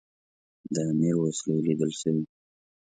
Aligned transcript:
د 0.73 0.75
امیر 0.91 1.15
وسلې 1.21 1.55
لیدل 1.65 1.91
سوي. 2.01 2.23